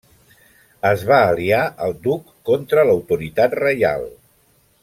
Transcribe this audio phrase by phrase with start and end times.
[0.91, 4.09] Es va aliar al duc contra l'autoritat reial.